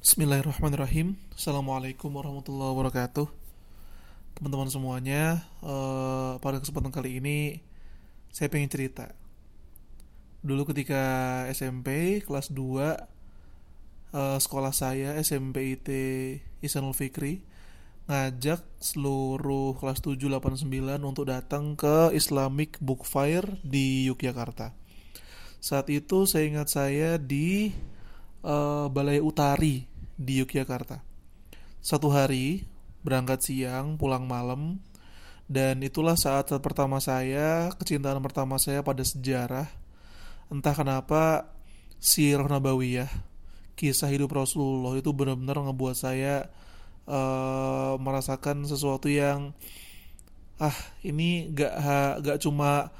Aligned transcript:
Bismillahirrahmanirrahim. 0.00 1.12
Assalamualaikum 1.36 2.08
warahmatullahi 2.08 2.72
wabarakatuh. 2.72 3.28
Teman-teman 4.32 4.72
semuanya 4.72 5.44
uh, 5.60 6.40
Pada 6.40 6.56
kesempatan 6.56 6.88
kali 6.88 7.20
ini 7.20 7.60
Saya 8.32 8.48
pengen 8.48 8.72
cerita. 8.72 9.12
Dulu 10.40 10.72
ketika 10.72 11.04
SMP 11.52 12.24
Kelas 12.24 12.48
2 12.48 12.56
uh, 12.56 12.96
eh, 14.16 14.38
Sekolah 14.40 14.72
saya 14.72 15.20
SMP 15.20 15.76
IT 15.76 15.88
Isanul 16.64 16.96
Fikri 16.96 17.44
Ngajak 18.08 18.64
seluruh 18.80 19.76
kelas 19.76 20.00
7, 20.00 20.16
8, 20.16 20.64
9 20.64 20.96
Untuk 21.04 21.28
datang 21.28 21.76
ke 21.76 22.08
Islamic 22.16 22.80
Book 22.80 23.04
Fair 23.04 23.44
Di 23.60 24.08
Yogyakarta. 24.08 24.72
Saat 25.60 25.92
itu 25.92 26.24
saya 26.24 26.48
ingat 26.48 26.72
saya 26.72 27.20
di 27.20 27.76
uh, 28.44 28.88
Balai 28.88 29.20
Utari 29.20 29.89
di 30.20 30.44
Yogyakarta. 30.44 31.00
Satu 31.80 32.12
hari 32.12 32.68
berangkat 33.00 33.40
siang, 33.40 33.96
pulang 33.96 34.28
malam, 34.28 34.84
dan 35.48 35.80
itulah 35.80 36.14
saat 36.20 36.52
pertama 36.60 37.00
saya, 37.00 37.72
kecintaan 37.80 38.20
pertama 38.20 38.60
saya 38.60 38.84
pada 38.84 39.00
sejarah. 39.00 39.64
Entah 40.52 40.76
kenapa 40.76 41.48
Sirah 41.96 42.44
Nabawiyah, 42.44 43.08
kisah 43.80 44.12
hidup 44.12 44.36
Rasulullah 44.36 44.92
itu 45.00 45.08
benar-benar 45.16 45.56
ngebuat 45.64 45.96
saya 45.96 46.52
uh, 47.08 47.96
merasakan 47.96 48.68
sesuatu 48.68 49.08
yang 49.08 49.56
ah 50.60 50.76
ini 51.00 51.48
gak 51.56 51.72
gak 52.20 52.38
cuma 52.44 52.92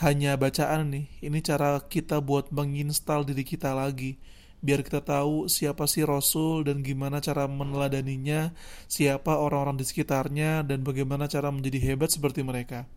hanya 0.00 0.34
bacaan 0.40 0.88
nih, 0.90 1.06
ini 1.20 1.38
cara 1.44 1.76
kita 1.84 2.24
buat 2.24 2.48
menginstal 2.50 3.22
diri 3.22 3.44
kita 3.44 3.76
lagi 3.76 4.16
biar 4.64 4.80
kita 4.80 5.04
tahu 5.04 5.44
siapa 5.52 5.84
sih 5.84 6.08
Rasul 6.08 6.64
dan 6.64 6.80
gimana 6.80 7.20
cara 7.20 7.44
meneladaninya, 7.44 8.56
siapa 8.88 9.36
orang-orang 9.36 9.76
di 9.76 9.84
sekitarnya, 9.84 10.64
dan 10.64 10.80
bagaimana 10.80 11.28
cara 11.28 11.52
menjadi 11.52 11.92
hebat 11.92 12.08
seperti 12.08 12.40
mereka. 12.40 12.88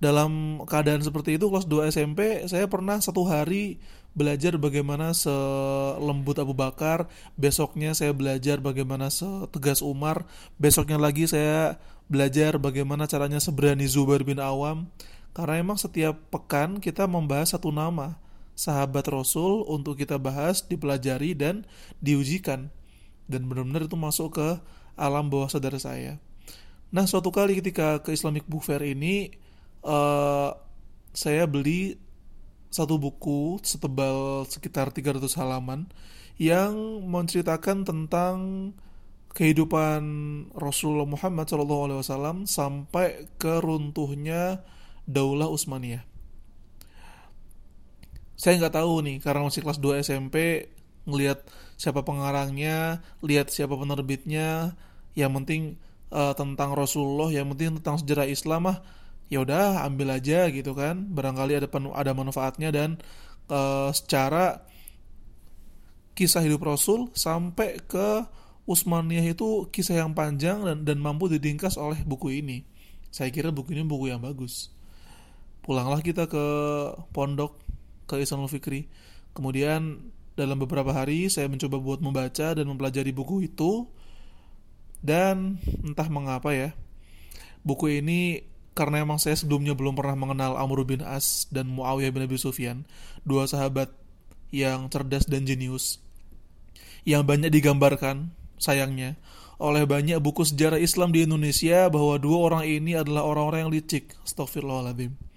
Dalam 0.00 0.64
keadaan 0.66 1.04
seperti 1.04 1.38
itu, 1.38 1.46
kelas 1.46 1.68
2 1.68 1.92
SMP, 1.92 2.42
saya 2.50 2.66
pernah 2.66 2.98
satu 2.98 3.22
hari 3.28 3.78
belajar 4.16 4.58
bagaimana 4.58 5.14
selembut 5.14 6.40
Abu 6.42 6.56
Bakar, 6.56 7.06
besoknya 7.38 7.94
saya 7.94 8.10
belajar 8.10 8.58
bagaimana 8.58 9.12
setegas 9.12 9.84
Umar, 9.84 10.26
besoknya 10.58 10.98
lagi 10.98 11.30
saya 11.30 11.78
belajar 12.10 12.58
bagaimana 12.58 13.06
caranya 13.06 13.38
seberani 13.38 13.86
Zubair 13.86 14.26
bin 14.26 14.42
Awam, 14.42 14.90
karena 15.30 15.62
emang 15.62 15.78
setiap 15.78 16.18
pekan 16.32 16.82
kita 16.82 17.06
membahas 17.06 17.54
satu 17.54 17.70
nama, 17.70 18.18
sahabat 18.60 19.08
Rasul 19.08 19.64
untuk 19.64 19.96
kita 19.96 20.20
bahas, 20.20 20.60
dipelajari 20.68 21.32
dan 21.32 21.64
diujikan. 22.04 22.68
Dan 23.24 23.48
benar-benar 23.48 23.88
itu 23.88 23.96
masuk 23.96 24.36
ke 24.36 24.48
alam 25.00 25.32
bawah 25.32 25.48
sadar 25.48 25.72
saya. 25.80 26.20
Nah, 26.92 27.08
suatu 27.08 27.32
kali 27.32 27.56
ketika 27.56 28.04
ke 28.04 28.12
Islamic 28.12 28.44
Book 28.44 28.68
Fair 28.68 28.84
ini 28.84 29.32
uh, 29.80 30.52
saya 31.16 31.48
beli 31.48 31.96
satu 32.68 33.00
buku 33.00 33.56
setebal 33.64 34.44
sekitar 34.44 34.92
300 34.92 35.24
halaman 35.40 35.88
yang 36.36 36.76
menceritakan 37.08 37.88
tentang 37.88 38.36
kehidupan 39.30 40.02
Rasulullah 40.58 41.06
Muhammad 41.06 41.46
SAW 41.46 42.46
sampai 42.50 43.30
ke 43.38 43.62
runtuhnya 43.62 44.66
Daulah 45.06 45.50
Utsmaniyah 45.50 46.09
saya 48.40 48.56
nggak 48.56 48.72
tahu 48.80 49.04
nih 49.04 49.16
karena 49.20 49.44
masih 49.44 49.60
kelas 49.60 49.76
2 49.84 50.00
SMP 50.00 50.64
ngelihat 51.04 51.44
siapa 51.76 52.00
pengarangnya 52.00 53.04
lihat 53.20 53.52
siapa 53.52 53.76
penerbitnya 53.76 54.72
yang 55.12 55.36
penting 55.36 55.76
uh, 56.08 56.32
tentang 56.32 56.72
Rasulullah 56.72 57.28
yang 57.28 57.52
penting 57.52 57.76
tentang 57.76 58.00
sejarah 58.00 58.24
Islam 58.24 58.72
mah 58.72 58.78
ya 59.28 59.44
udah 59.44 59.84
ambil 59.84 60.16
aja 60.16 60.48
gitu 60.48 60.72
kan. 60.72 61.04
Barangkali 61.12 61.60
ada 61.60 61.68
ada 61.70 62.12
manfaatnya 62.16 62.72
dan 62.72 62.96
uh, 63.52 63.92
secara 63.92 64.64
kisah 66.16 66.40
hidup 66.40 66.64
Rasul 66.64 67.12
sampai 67.12 67.76
ke 67.84 68.24
Utsmaniyah 68.64 69.36
itu 69.36 69.68
kisah 69.68 70.00
yang 70.00 70.16
panjang 70.16 70.64
dan, 70.64 70.88
dan 70.88 70.96
mampu 70.96 71.28
didingkas 71.28 71.76
oleh 71.76 72.00
buku 72.08 72.40
ini. 72.40 72.64
Saya 73.12 73.28
kira 73.28 73.52
buku 73.52 73.76
ini 73.76 73.84
buku 73.84 74.08
yang 74.08 74.22
bagus. 74.22 74.72
Pulanglah 75.60 76.00
kita 76.00 76.24
ke 76.24 76.44
pondok 77.12 77.69
ke 78.10 78.18
Ihsanul 78.18 78.50
Fikri. 78.50 78.90
Kemudian 79.30 80.10
dalam 80.34 80.58
beberapa 80.58 80.90
hari 80.90 81.30
saya 81.30 81.46
mencoba 81.46 81.78
buat 81.78 82.00
membaca 82.02 82.58
dan 82.58 82.66
mempelajari 82.66 83.14
buku 83.14 83.46
itu 83.46 83.86
dan 85.00 85.62
entah 85.86 86.10
mengapa 86.10 86.50
ya 86.50 86.74
buku 87.62 88.00
ini 88.00 88.44
karena 88.72 89.04
emang 89.04 89.20
saya 89.20 89.36
sebelumnya 89.36 89.76
belum 89.76 89.92
pernah 89.92 90.16
mengenal 90.16 90.56
Amr 90.56 90.86
bin 90.88 91.02
As 91.04 91.44
dan 91.52 91.68
Muawiyah 91.68 92.14
bin 92.14 92.24
Abi 92.24 92.40
Sufyan, 92.40 92.88
dua 93.26 93.44
sahabat 93.44 93.92
yang 94.50 94.88
cerdas 94.88 95.28
dan 95.28 95.44
jenius 95.44 96.00
yang 97.04 97.24
banyak 97.24 97.52
digambarkan 97.52 98.32
sayangnya 98.60 99.16
oleh 99.60 99.84
banyak 99.84 100.16
buku 100.24 100.48
sejarah 100.48 100.80
Islam 100.80 101.12
di 101.12 101.28
Indonesia 101.28 101.92
bahwa 101.92 102.16
dua 102.16 102.38
orang 102.48 102.64
ini 102.64 102.96
adalah 102.96 103.28
orang-orang 103.28 103.68
yang 103.68 103.72
licik. 103.76 104.16
Astagfirullahaladzim. 104.24 105.29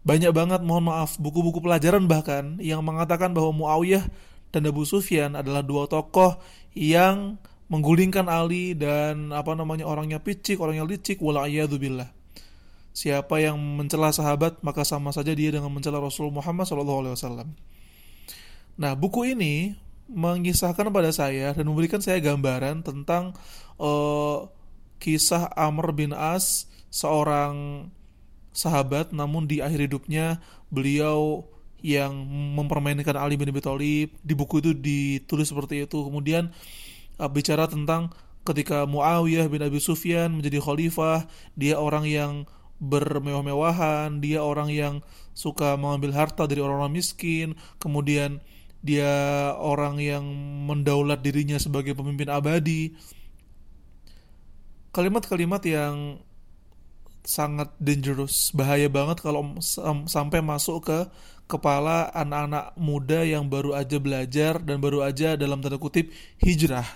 Banyak 0.00 0.32
banget 0.32 0.60
mohon 0.64 0.88
maaf 0.88 1.20
buku-buku 1.20 1.60
pelajaran 1.60 2.08
bahkan 2.08 2.56
yang 2.56 2.80
mengatakan 2.80 3.36
bahwa 3.36 3.52
Muawiyah 3.52 4.08
dan 4.50 4.64
Abu 4.64 4.88
Sufyan 4.88 5.36
adalah 5.36 5.60
dua 5.60 5.86
tokoh 5.86 6.40
yang 6.72 7.36
menggulingkan 7.70 8.26
Ali 8.26 8.74
dan 8.74 9.30
apa 9.30 9.54
namanya 9.54 9.86
orangnya 9.86 10.18
picik, 10.18 10.58
orangnya 10.58 10.82
licik 10.82 11.22
wala 11.22 11.46
billah. 11.46 12.10
Siapa 12.90 13.38
yang 13.38 13.54
mencela 13.54 14.10
sahabat 14.10 14.58
maka 14.66 14.82
sama 14.82 15.14
saja 15.14 15.30
dia 15.30 15.54
dengan 15.54 15.70
mencela 15.70 16.02
Rasul 16.02 16.34
Muhammad 16.34 16.66
SAW. 16.66 17.46
Nah, 18.80 18.92
buku 18.98 19.36
ini 19.36 19.78
mengisahkan 20.10 20.90
pada 20.90 21.14
saya 21.14 21.54
dan 21.54 21.64
memberikan 21.70 22.02
saya 22.02 22.18
gambaran 22.18 22.82
tentang 22.82 23.38
uh, 23.78 24.50
kisah 24.98 25.54
Amr 25.54 25.94
bin 25.94 26.10
As, 26.10 26.66
seorang 26.90 27.86
sahabat 28.50 29.14
namun 29.14 29.46
di 29.46 29.62
akhir 29.62 29.90
hidupnya 29.90 30.42
beliau 30.68 31.46
yang 31.80 32.12
mempermainkan 32.56 33.16
Ali 33.16 33.40
bin 33.40 33.48
Abi 33.48 33.64
Thalib 33.64 34.12
di 34.20 34.34
buku 34.36 34.60
itu 34.60 34.70
ditulis 34.76 35.48
seperti 35.48 35.88
itu. 35.88 35.98
Kemudian 36.04 36.52
uh, 37.16 37.30
bicara 37.30 37.64
tentang 37.66 38.12
ketika 38.44 38.84
Muawiyah 38.84 39.48
bin 39.48 39.64
Abi 39.64 39.80
Sufyan 39.80 40.32
menjadi 40.32 40.60
khalifah 40.60 41.28
dia 41.56 41.76
orang 41.76 42.04
yang 42.08 42.32
bermewah-mewahan 42.80 44.24
dia 44.24 44.40
orang 44.40 44.72
yang 44.72 44.94
suka 45.36 45.76
mengambil 45.76 46.16
harta 46.16 46.48
dari 46.48 46.64
orang-orang 46.64 46.96
miskin 46.96 47.52
kemudian 47.76 48.40
dia 48.80 49.12
orang 49.60 50.00
yang 50.00 50.24
mendaulat 50.64 51.20
dirinya 51.20 51.60
sebagai 51.60 51.92
pemimpin 51.92 52.32
abadi. 52.32 52.96
Kalimat-kalimat 54.90 55.60
yang 55.68 56.18
sangat 57.26 57.70
dangerous, 57.76 58.50
bahaya 58.56 58.88
banget 58.88 59.20
kalau 59.20 59.56
sampai 60.08 60.40
masuk 60.40 60.88
ke 60.88 60.98
kepala 61.50 62.08
anak-anak 62.14 62.72
muda 62.78 63.26
yang 63.26 63.50
baru 63.50 63.74
aja 63.74 63.98
belajar 63.98 64.62
dan 64.62 64.78
baru 64.78 65.02
aja 65.02 65.34
dalam 65.34 65.58
tanda 65.58 65.76
kutip 65.76 66.14
hijrah. 66.38 66.86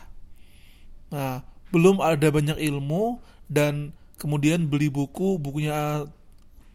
Nah, 1.11 1.43
belum 1.75 1.99
ada 1.99 2.31
banyak 2.31 2.59
ilmu 2.63 3.19
dan 3.51 3.91
kemudian 4.17 4.71
beli 4.71 4.89
buku, 4.89 5.43
bukunya 5.43 6.07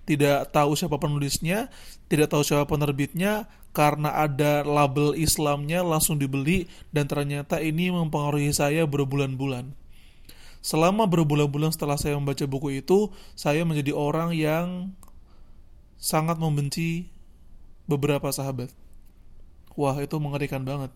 tidak 0.03 0.51
tahu 0.51 0.75
siapa 0.75 0.99
penulisnya, 0.99 1.69
tidak 2.11 2.33
tahu 2.33 2.43
siapa 2.43 2.65
penerbitnya, 2.67 3.47
karena 3.71 4.25
ada 4.25 4.65
label 4.65 5.13
Islamnya 5.13 5.85
langsung 5.85 6.17
dibeli 6.17 6.65
dan 6.89 7.05
ternyata 7.05 7.61
ini 7.61 7.93
mempengaruhi 7.93 8.49
saya 8.49 8.89
berbulan-bulan. 8.89 9.71
Selama 10.59 11.07
berbulan-bulan 11.07 11.71
setelah 11.71 11.95
saya 11.95 12.19
membaca 12.19 12.43
buku 12.43 12.83
itu, 12.83 13.11
saya 13.31 13.63
menjadi 13.63 13.95
orang 13.95 14.35
yang 14.35 14.91
sangat 15.95 16.35
membenci 16.35 17.07
beberapa 17.87 18.27
sahabat. 18.31 18.71
Wah, 19.79 19.95
itu 20.03 20.19
mengerikan 20.19 20.67
banget. 20.67 20.91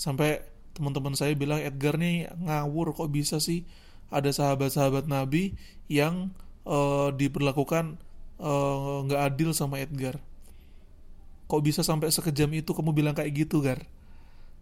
Sampai 0.00 0.40
teman-teman 0.72 1.12
saya 1.12 1.36
bilang 1.36 1.60
Edgar 1.60 2.00
nih 2.00 2.32
ngawur 2.40 2.96
kok 2.96 3.12
bisa 3.12 3.36
sih 3.36 3.68
ada 4.08 4.32
sahabat-sahabat 4.32 5.04
Nabi 5.04 5.52
yang 5.90 6.32
uh, 6.64 7.12
diperlakukan 7.14 8.00
eh, 8.40 8.96
nggak 9.06 9.20
uh, 9.20 9.28
adil 9.28 9.50
sama 9.52 9.78
Edgar. 9.78 10.18
Kok 11.46 11.62
bisa 11.62 11.82
sampai 11.84 12.08
sekejam 12.08 12.50
itu 12.56 12.72
kamu 12.72 12.94
bilang 12.94 13.14
kayak 13.14 13.46
gitu, 13.46 13.60
Gar? 13.60 13.82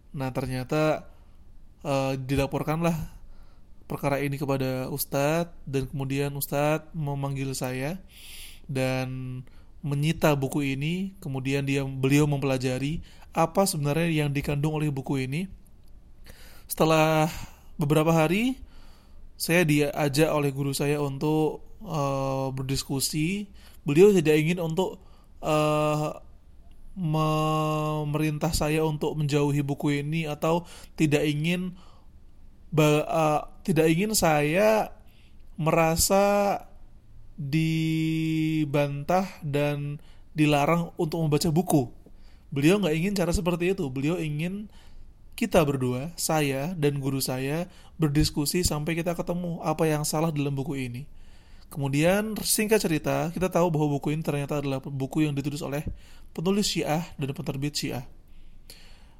Nah, 0.09 0.33
ternyata 0.33 1.05
uh, 1.85 2.17
dilaporkanlah 2.17 3.18
perkara 3.89 4.21
ini 4.21 4.37
kepada 4.37 4.85
Ustadz 4.93 5.57
dan 5.65 5.89
kemudian 5.89 6.29
Ustadz 6.37 6.93
memanggil 6.93 7.49
saya 7.57 7.97
dan 8.69 9.41
menyita 9.81 10.37
buku 10.37 10.77
ini 10.77 11.17
kemudian 11.17 11.65
dia 11.65 11.81
beliau 11.81 12.29
mempelajari 12.29 13.01
apa 13.33 13.65
sebenarnya 13.65 14.25
yang 14.25 14.29
dikandung 14.29 14.77
oleh 14.77 14.93
buku 14.93 15.25
ini. 15.25 15.49
Setelah 16.69 17.33
beberapa 17.81 18.13
hari, 18.13 18.61
saya 19.39 19.65
diajak 19.65 20.29
oleh 20.29 20.53
guru 20.53 20.73
saya 20.73 21.01
untuk 21.01 21.65
uh, 21.81 22.53
berdiskusi. 22.53 23.49
Beliau 23.85 24.13
tidak 24.13 24.37
ingin 24.37 24.61
untuk 24.61 25.01
uh, 25.41 26.19
memerintah 26.99 28.51
saya 28.51 28.83
untuk 28.83 29.15
menjauhi 29.15 29.63
buku 29.63 30.03
ini 30.03 30.27
atau 30.27 30.67
tidak 30.99 31.23
ingin 31.23 31.73
uh, 32.77 33.49
tidak 33.65 33.87
ingin 33.89 34.13
saya 34.13 34.93
merasa 35.59 36.55
dibantah 37.39 39.27
dan 39.43 39.99
dilarang 40.35 40.91
untuk 40.99 41.19
membaca 41.23 41.49
buku. 41.51 41.91
Beliau 42.49 42.81
nggak 42.81 42.95
ingin 42.95 43.13
cara 43.15 43.31
seperti 43.31 43.75
itu. 43.75 43.85
Beliau 43.87 44.17
ingin 44.19 44.67
kita 45.39 45.63
berdua, 45.63 46.11
saya 46.19 46.75
dan 46.75 46.99
guru 46.99 47.23
saya 47.23 47.71
berdiskusi 47.95 48.63
sampai 48.67 48.99
kita 48.99 49.15
ketemu 49.15 49.63
apa 49.63 49.87
yang 49.87 50.03
salah 50.03 50.35
dalam 50.35 50.51
buku 50.51 50.75
ini. 50.75 51.07
Kemudian 51.69 52.33
singkat 52.41 52.81
cerita, 52.81 53.29
kita 53.29 53.47
tahu 53.47 53.69
bahwa 53.69 53.95
buku 53.95 54.11
ini 54.11 54.25
ternyata 54.25 54.57
adalah 54.59 54.81
buku 54.81 55.23
yang 55.29 55.37
ditulis 55.37 55.61
oleh 55.61 55.85
penulis 56.33 56.65
Syiah 56.65 57.05
dan 57.15 57.31
penerbit 57.31 57.77
Syiah. 57.77 58.03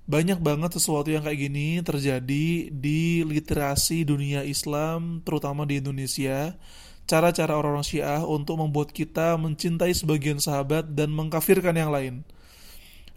Banyak 0.09 0.41
banget 0.41 0.73
sesuatu 0.73 1.13
yang 1.13 1.21
kayak 1.21 1.37
gini 1.37 1.85
terjadi 1.85 2.73
di 2.73 3.21
literasi 3.21 4.01
dunia 4.01 4.41
Islam, 4.41 5.21
terutama 5.21 5.69
di 5.69 5.77
Indonesia. 5.77 6.57
Cara-cara 7.05 7.53
orang-orang 7.53 7.85
Syiah 7.85 8.25
untuk 8.25 8.57
membuat 8.57 8.89
kita 8.89 9.37
mencintai 9.37 9.93
sebagian 9.93 10.41
sahabat 10.41 10.97
dan 10.97 11.13
mengkafirkan 11.13 11.77
yang 11.77 11.93
lain. 11.93 12.25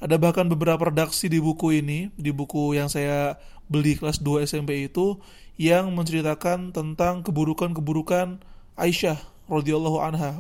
Ada 0.05 0.21
bahkan 0.21 0.45
beberapa 0.45 0.93
redaksi 0.93 1.33
di 1.33 1.41
buku 1.41 1.81
ini, 1.81 2.13
di 2.13 2.29
buku 2.29 2.77
yang 2.77 2.93
saya 2.93 3.41
beli 3.73 3.97
kelas 3.97 4.21
2 4.21 4.45
SMP 4.45 4.85
itu, 4.85 5.17
yang 5.57 5.89
menceritakan 5.97 6.77
tentang 6.77 7.25
keburukan-keburukan 7.25 8.45
Aisyah 8.77 9.17
radhiyallahu 9.49 9.97
anha 9.97 10.37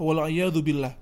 billah. 0.61 1.02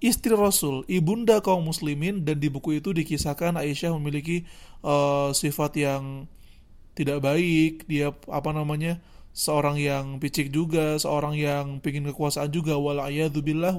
Istri 0.00 0.32
Rasul, 0.32 0.88
ibunda 0.88 1.44
kaum 1.44 1.68
muslimin 1.68 2.24
dan 2.24 2.40
di 2.40 2.48
buku 2.48 2.80
itu 2.80 2.96
dikisahkan 2.96 3.60
Aisyah 3.60 3.92
memiliki 4.00 4.48
uh, 4.80 5.28
sifat 5.36 5.76
yang 5.76 6.24
tidak 6.96 7.20
baik, 7.20 7.84
dia 7.84 8.12
apa 8.32 8.50
namanya? 8.56 9.00
seorang 9.30 9.78
yang 9.78 10.18
picik 10.18 10.50
juga, 10.50 10.98
seorang 10.98 11.38
yang 11.38 11.78
pingin 11.78 12.06
kekuasaan 12.10 12.50
juga 12.50 12.74
billah 12.76 13.74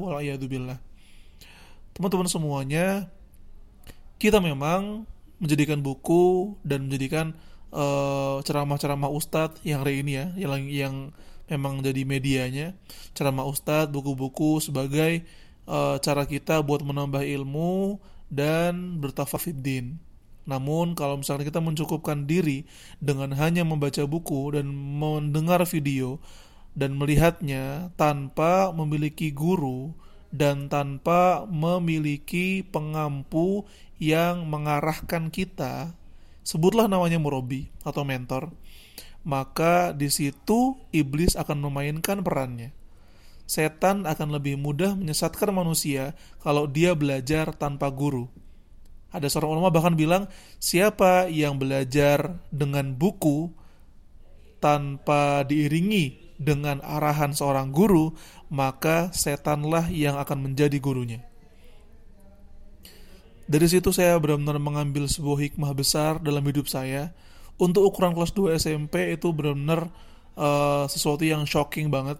billah. 0.47 0.79
Teman-teman 1.91 2.29
semuanya, 2.31 3.11
kita 4.15 4.39
memang 4.39 5.03
menjadikan 5.43 5.83
buku 5.83 6.55
dan 6.63 6.87
menjadikan 6.87 7.35
eh, 7.73 8.37
ceramah-ceramah 8.45 9.11
ustadz 9.11 9.59
yang 9.67 9.83
hari 9.83 10.05
ini 10.05 10.11
ya, 10.15 10.25
yang 10.39 10.65
yang 10.71 10.95
memang 11.51 11.83
jadi 11.83 12.07
medianya, 12.07 12.67
ceramah 13.11 13.43
ustadz, 13.43 13.91
buku-buku 13.91 14.63
sebagai 14.63 15.27
uh, 15.65 15.97
cara 16.01 16.23
kita 16.25 16.61
buat 16.61 16.81
menambah 16.85 17.21
ilmu 17.25 17.99
dan 18.31 18.97
bertafafiddin. 19.01 19.99
Namun 20.47 20.97
kalau 20.97 21.21
misalnya 21.21 21.45
kita 21.45 21.61
mencukupkan 21.61 22.25
diri 22.25 22.65
dengan 22.97 23.35
hanya 23.37 23.61
membaca 23.61 24.01
buku 24.09 24.57
dan 24.57 24.71
mendengar 24.73 25.61
video 25.69 26.17
dan 26.73 26.95
melihatnya 26.95 27.91
tanpa 27.99 28.71
memiliki 28.71 29.29
guru 29.29 29.93
dan 30.31 30.71
tanpa 30.71 31.43
memiliki 31.45 32.63
pengampu 32.63 33.67
yang 33.99 34.47
mengarahkan 34.47 35.27
kita, 35.29 35.91
sebutlah 36.41 36.87
namanya 36.87 37.19
murabi 37.19 37.69
atau 37.83 38.07
mentor, 38.07 38.49
maka 39.21 39.91
di 39.93 40.07
situ 40.07 40.79
iblis 40.95 41.35
akan 41.37 41.69
memainkan 41.69 42.23
perannya. 42.23 42.73
Setan 43.51 44.07
akan 44.07 44.31
lebih 44.31 44.55
mudah 44.55 44.95
menyesatkan 44.95 45.51
manusia 45.51 46.15
kalau 46.39 46.71
dia 46.71 46.95
belajar 46.95 47.51
tanpa 47.51 47.91
guru. 47.91 48.31
Ada 49.11 49.27
seorang 49.27 49.59
ulama 49.59 49.67
bahkan 49.67 49.91
bilang, 49.91 50.31
siapa 50.55 51.27
yang 51.27 51.59
belajar 51.59 52.39
dengan 52.47 52.95
buku 52.95 53.51
tanpa 54.63 55.43
diiringi 55.43 56.31
dengan 56.39 56.79
arahan 56.79 57.35
seorang 57.35 57.75
guru, 57.75 58.15
maka 58.47 59.11
setanlah 59.11 59.91
yang 59.91 60.15
akan 60.15 60.47
menjadi 60.47 60.79
gurunya. 60.79 61.19
Dari 63.51 63.67
situ 63.67 63.91
saya 63.91 64.15
benar-benar 64.15 64.63
mengambil 64.63 65.11
sebuah 65.11 65.51
hikmah 65.51 65.75
besar 65.75 66.23
dalam 66.23 66.47
hidup 66.47 66.71
saya. 66.71 67.11
Untuk 67.59 67.83
ukuran 67.83 68.15
kelas 68.15 68.31
2 68.31 68.55
SMP 68.55 69.11
itu 69.11 69.27
benar-benar 69.35 69.91
uh, 70.39 70.87
sesuatu 70.87 71.27
yang 71.27 71.43
shocking 71.43 71.91
banget, 71.91 72.15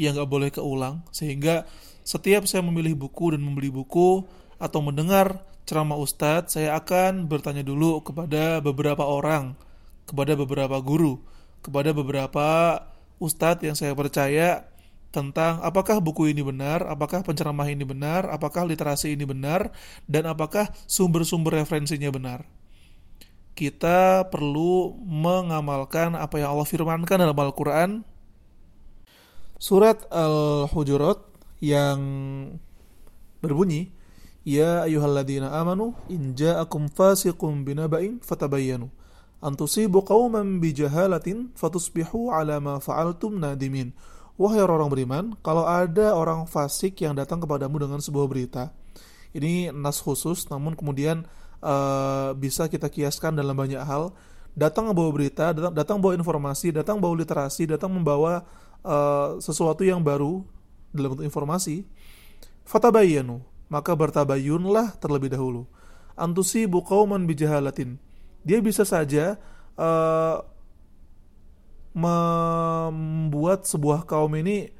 yang 0.00 0.16
gak 0.16 0.30
boleh 0.32 0.48
keulang. 0.48 1.04
Sehingga 1.12 1.68
setiap 2.00 2.48
saya 2.48 2.64
memilih 2.64 2.96
buku 2.96 3.36
dan 3.36 3.44
membeli 3.44 3.68
buku 3.68 4.24
atau 4.56 4.80
mendengar 4.80 5.44
ceramah 5.68 6.00
ustadz, 6.00 6.56
saya 6.56 6.72
akan 6.80 7.28
bertanya 7.28 7.60
dulu 7.60 8.00
kepada 8.00 8.64
beberapa 8.64 9.04
orang, 9.04 9.52
kepada 10.08 10.32
beberapa 10.32 10.80
guru, 10.80 11.20
kepada 11.60 11.92
beberapa 11.92 12.48
ustadz 13.20 13.62
yang 13.62 13.76
saya 13.76 13.92
percaya 13.92 14.64
tentang 15.10 15.58
apakah 15.60 15.98
buku 15.98 16.30
ini 16.30 16.40
benar, 16.40 16.86
apakah 16.86 17.20
penceramah 17.26 17.66
ini 17.68 17.82
benar, 17.82 18.30
apakah 18.30 18.62
literasi 18.62 19.18
ini 19.18 19.26
benar, 19.26 19.74
dan 20.06 20.26
apakah 20.30 20.70
sumber-sumber 20.86 21.58
referensinya 21.60 22.08
benar. 22.14 22.46
Kita 23.58 24.30
perlu 24.30 24.94
mengamalkan 25.04 26.16
apa 26.16 26.40
yang 26.40 26.54
Allah 26.54 26.64
firmankan 26.64 27.20
dalam 27.20 27.36
Al-Quran. 27.36 28.06
Surat 29.60 30.08
Al-Hujurat 30.08 31.20
yang 31.60 32.00
berbunyi, 33.44 33.92
Ya 34.40 34.88
ayuhalladzina 34.88 35.52
amanu 35.52 35.92
in 36.08 36.32
ja'akum 36.32 36.88
fasiqum 36.88 37.60
binaba'in 37.60 38.24
fatabayyanu 38.24 38.88
an 39.44 39.52
tusibu 39.52 40.00
qauman 40.00 40.64
bijahalatin 40.64 41.52
fatusbihu 41.52 42.32
ala 42.32 42.56
ma 42.56 42.80
fa'altum 42.80 43.36
nadimin 43.36 43.92
Wahai 44.40 44.64
orang 44.64 44.88
beriman, 44.88 45.36
kalau 45.44 45.68
ada 45.68 46.16
orang 46.16 46.48
fasik 46.48 47.04
yang 47.04 47.12
datang 47.12 47.44
kepadamu 47.44 47.76
dengan 47.76 48.00
sebuah 48.00 48.24
berita, 48.24 48.72
ini 49.36 49.68
nas 49.68 50.00
khusus, 50.00 50.48
namun 50.48 50.72
kemudian 50.72 51.28
uh, 51.60 52.32
bisa 52.32 52.64
kita 52.64 52.88
kiaskan 52.88 53.36
dalam 53.36 53.52
banyak 53.52 53.84
hal. 53.84 54.16
Datang 54.56 54.88
membawa 54.88 55.12
berita, 55.12 55.52
datang, 55.52 55.76
datang 55.76 55.96
bawa 56.00 56.16
informasi, 56.16 56.72
datang 56.72 57.04
bawa 57.04 57.20
literasi, 57.20 57.68
datang 57.68 57.92
membawa 57.92 58.48
uh, 58.84 59.40
sesuatu 59.42 59.84
yang 59.84 60.00
baru 60.00 60.44
dalam 60.94 61.14
bentuk 61.14 61.26
informasi. 61.26 61.86
Fatabayanu, 62.66 63.42
maka 63.66 63.94
bertabayunlah 63.94 64.98
terlebih 65.02 65.32
dahulu. 65.32 65.66
Antusi 66.14 66.68
bukauman 66.68 67.24
bijahalatin. 67.24 67.96
Dia 68.44 68.60
bisa 68.60 68.84
saja 68.84 69.40
uh, 69.76 70.44
membuat 71.90 73.66
sebuah 73.66 74.06
kaum 74.06 74.30
ini 74.38 74.70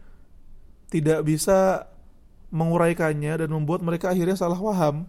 tidak 0.90 1.26
bisa 1.26 1.90
menguraikannya 2.50 3.46
dan 3.46 3.48
membuat 3.50 3.82
mereka 3.82 4.10
akhirnya 4.10 4.38
salah 4.38 4.58
paham. 4.58 5.06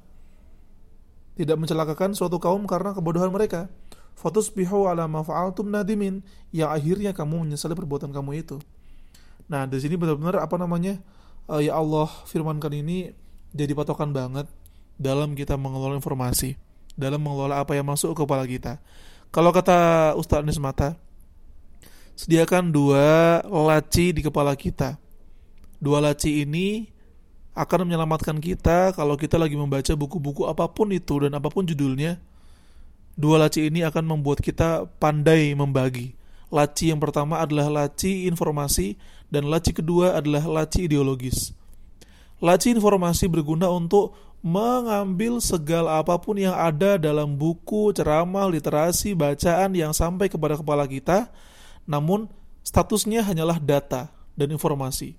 Tidak 1.38 1.58
mencelakakan 1.58 2.14
suatu 2.14 2.38
kaum 2.38 2.70
karena 2.70 2.94
kebodohan 2.94 3.34
mereka. 3.34 3.66
Fotus 4.14 4.54
bihu 4.54 4.86
ala 4.86 5.10
mafa'altum 5.10 5.74
nadimin 5.74 6.22
yang 6.54 6.70
akhirnya 6.70 7.16
kamu 7.16 7.48
menyesali 7.48 7.74
perbuatan 7.74 8.14
kamu 8.14 8.46
itu. 8.46 8.62
Nah, 9.52 9.68
di 9.68 9.84
sini 9.84 10.00
benar-benar 10.00 10.40
apa 10.40 10.56
namanya? 10.56 10.96
Uh, 11.52 11.60
ya 11.60 11.76
Allah 11.76 12.08
firmankan 12.32 12.72
ini 12.72 13.12
jadi 13.52 13.76
patokan 13.76 14.16
banget 14.16 14.48
dalam 14.96 15.36
kita 15.36 15.60
mengelola 15.60 16.00
informasi, 16.00 16.56
dalam 16.96 17.20
mengelola 17.20 17.60
apa 17.60 17.76
yang 17.76 17.84
masuk 17.84 18.16
ke 18.16 18.24
kepala 18.24 18.48
kita. 18.48 18.80
Kalau 19.28 19.52
kata 19.52 20.12
Ustaz 20.16 20.40
Nismata, 20.48 20.96
sediakan 22.16 22.72
dua 22.72 23.44
laci 23.44 24.16
di 24.16 24.24
kepala 24.24 24.56
kita. 24.56 24.96
Dua 25.84 26.00
laci 26.00 26.48
ini 26.48 26.88
akan 27.52 27.92
menyelamatkan 27.92 28.40
kita 28.40 28.96
kalau 28.96 29.20
kita 29.20 29.36
lagi 29.36 29.60
membaca 29.60 29.92
buku-buku 29.92 30.48
apa 30.48 30.72
pun 30.72 30.88
itu 30.96 31.28
dan 31.28 31.36
apa 31.36 31.52
pun 31.52 31.68
judulnya. 31.68 32.16
Dua 33.20 33.36
laci 33.36 33.68
ini 33.68 33.84
akan 33.84 34.16
membuat 34.16 34.40
kita 34.40 34.88
pandai 34.96 35.52
membagi. 35.52 36.16
Laci 36.52 36.92
yang 36.92 37.00
pertama 37.00 37.40
adalah 37.40 37.72
laci 37.72 38.28
informasi 38.28 39.00
dan 39.32 39.48
laci 39.48 39.72
kedua 39.72 40.20
adalah 40.20 40.44
laci 40.62 40.86
ideologis. 40.86 41.56
Laci 42.44 42.76
informasi 42.76 43.32
berguna 43.32 43.72
untuk 43.72 44.12
mengambil 44.44 45.40
segala 45.40 46.04
apa 46.04 46.18
pun 46.20 46.36
yang 46.36 46.58
ada 46.58 47.00
dalam 47.00 47.40
buku, 47.40 47.96
ceramah, 47.96 48.52
literasi, 48.52 49.16
bacaan 49.16 49.72
yang 49.72 49.96
sampai 49.96 50.28
kepada 50.28 50.60
kepala 50.60 50.84
kita 50.90 51.32
namun 51.88 52.30
statusnya 52.62 53.26
hanyalah 53.26 53.58
data 53.58 54.12
dan 54.36 54.52
informasi. 54.54 55.18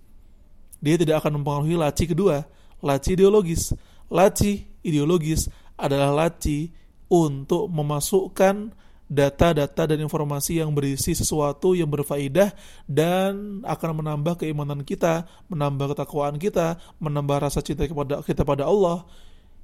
Dia 0.83 0.99
tidak 0.99 1.23
akan 1.23 1.41
mempengaruhi 1.41 1.79
laci 1.79 2.05
kedua, 2.11 2.43
laci 2.83 3.15
ideologis. 3.15 3.71
Laci 4.11 4.67
ideologis 4.83 5.47
adalah 5.79 6.11
laci 6.11 6.75
untuk 7.07 7.71
memasukkan 7.71 8.75
data-data 9.13 9.85
dan 9.85 10.01
informasi 10.01 10.65
yang 10.65 10.73
berisi 10.73 11.13
sesuatu 11.13 11.77
yang 11.77 11.93
berfaedah 11.93 12.57
dan 12.89 13.61
akan 13.61 14.01
menambah 14.01 14.41
keimanan 14.41 14.81
kita, 14.81 15.29
menambah 15.53 15.93
ketakwaan 15.93 16.41
kita, 16.41 16.81
menambah 16.97 17.45
rasa 17.45 17.61
cinta 17.61 17.85
kepada 17.85 18.25
kita 18.25 18.41
pada 18.49 18.65
Allah. 18.65 19.05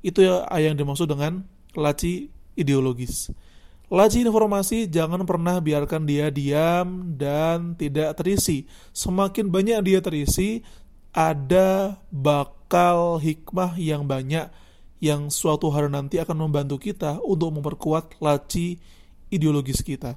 Itu 0.04 0.20
ya 0.20 0.44
yang 0.60 0.76
dimaksud 0.76 1.08
dengan 1.08 1.48
laci 1.72 2.28
ideologis. 2.60 3.32
Laci 3.88 4.20
informasi 4.20 4.84
jangan 4.84 5.24
pernah 5.24 5.64
biarkan 5.64 6.04
dia 6.04 6.28
diam 6.28 7.16
dan 7.16 7.72
tidak 7.72 8.20
terisi. 8.20 8.68
Semakin 8.92 9.48
banyak 9.48 9.80
dia 9.80 10.04
terisi, 10.04 10.60
ada 11.16 11.96
bakal 12.12 13.16
hikmah 13.16 13.80
yang 13.80 14.04
banyak 14.04 14.52
yang 15.00 15.32
suatu 15.32 15.72
hari 15.72 15.88
nanti 15.88 16.20
akan 16.20 16.50
membantu 16.50 16.76
kita 16.76 17.22
untuk 17.24 17.54
memperkuat 17.54 18.18
laci 18.20 18.76
ideologis 19.28 19.80
kita. 19.80 20.16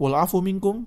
Walafu 0.00 0.40
minkum, 0.40 0.86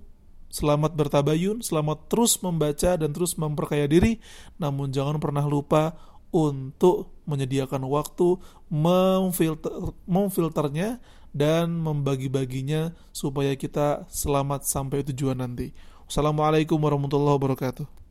selamat 0.51 0.95
bertabayun, 0.95 1.63
selamat 1.63 2.07
terus 2.11 2.39
membaca 2.43 2.95
dan 2.95 3.09
terus 3.11 3.35
memperkaya 3.35 3.87
diri, 3.87 4.19
namun 4.59 4.91
jangan 4.91 5.19
pernah 5.19 5.43
lupa 5.43 5.95
untuk 6.31 7.11
menyediakan 7.23 7.87
waktu 7.87 8.35
memfilter, 8.67 9.95
memfilternya 10.03 10.99
dan 11.31 11.71
membagi-baginya 11.79 12.95
supaya 13.15 13.55
kita 13.55 14.07
selamat 14.11 14.67
sampai 14.67 15.03
tujuan 15.07 15.39
nanti. 15.39 15.71
Wassalamualaikum 16.07 16.79
warahmatullahi 16.79 17.35
wabarakatuh. 17.35 18.06